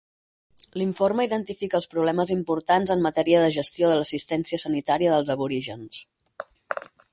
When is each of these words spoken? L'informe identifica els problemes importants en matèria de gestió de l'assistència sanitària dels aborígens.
L'informe 0.81 1.25
identifica 1.27 1.77
els 1.79 1.87
problemes 1.91 2.31
importants 2.37 2.95
en 2.95 3.05
matèria 3.09 3.43
de 3.45 3.53
gestió 3.59 3.93
de 3.93 4.01
l'assistència 4.01 4.63
sanitària 4.67 5.15
dels 5.15 5.33
aborígens. 5.37 6.05